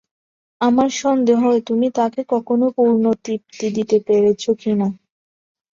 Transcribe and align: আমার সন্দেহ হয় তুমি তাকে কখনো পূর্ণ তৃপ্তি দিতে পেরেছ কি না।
আমার 0.61 0.89
সন্দেহ 0.97 1.37
হয় 1.43 1.61
তুমি 1.61 1.87
তাকে 1.95 2.21
কখনো 2.33 2.65
পূর্ণ 2.77 3.03
তৃপ্তি 3.25 3.67
দিতে 3.77 3.97
পেরেছ 4.07 4.43
কি 4.59 4.71
না। 4.73 4.87